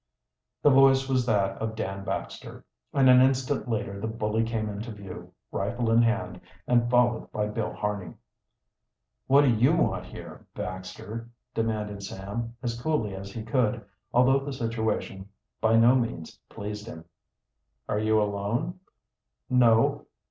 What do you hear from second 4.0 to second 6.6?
the bully came into view, rifle in hand,